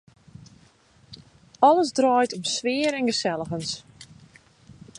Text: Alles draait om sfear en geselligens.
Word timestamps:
Alles 1.67 1.91
draait 1.99 2.35
om 2.37 2.43
sfear 2.55 2.93
en 2.99 3.09
geselligens. 3.11 3.71